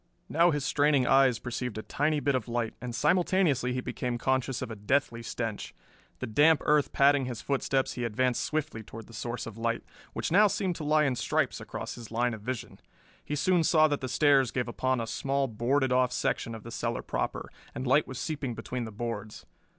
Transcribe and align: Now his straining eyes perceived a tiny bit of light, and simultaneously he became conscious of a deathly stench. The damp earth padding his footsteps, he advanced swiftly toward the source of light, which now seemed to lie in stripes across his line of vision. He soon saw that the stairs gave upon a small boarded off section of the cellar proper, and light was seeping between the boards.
Now 0.29 0.49
his 0.49 0.65
straining 0.65 1.05
eyes 1.05 1.37
perceived 1.37 1.77
a 1.77 1.83
tiny 1.83 2.19
bit 2.19 2.33
of 2.33 2.47
light, 2.47 2.73
and 2.81 2.95
simultaneously 2.95 3.71
he 3.73 3.81
became 3.81 4.17
conscious 4.17 4.63
of 4.63 4.71
a 4.71 4.75
deathly 4.75 5.21
stench. 5.21 5.75
The 6.17 6.25
damp 6.25 6.63
earth 6.65 6.91
padding 6.91 7.25
his 7.25 7.39
footsteps, 7.43 7.93
he 7.93 8.03
advanced 8.03 8.43
swiftly 8.43 8.81
toward 8.81 9.05
the 9.05 9.13
source 9.13 9.45
of 9.45 9.59
light, 9.59 9.83
which 10.13 10.31
now 10.31 10.47
seemed 10.47 10.75
to 10.77 10.83
lie 10.83 11.03
in 11.03 11.15
stripes 11.15 11.61
across 11.61 11.93
his 11.93 12.09
line 12.09 12.33
of 12.33 12.41
vision. 12.41 12.79
He 13.23 13.35
soon 13.35 13.63
saw 13.63 13.87
that 13.89 14.01
the 14.01 14.09
stairs 14.09 14.49
gave 14.49 14.67
upon 14.67 14.99
a 14.99 15.05
small 15.05 15.47
boarded 15.47 15.91
off 15.91 16.11
section 16.11 16.55
of 16.55 16.63
the 16.63 16.71
cellar 16.71 17.03
proper, 17.03 17.51
and 17.75 17.85
light 17.85 18.07
was 18.07 18.17
seeping 18.17 18.55
between 18.55 18.85
the 18.85 18.91
boards. 18.91 19.45